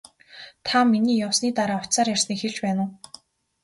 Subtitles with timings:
[0.67, 2.91] Та миний явсны дараа утсаар ярьсныг хэлж байна уу?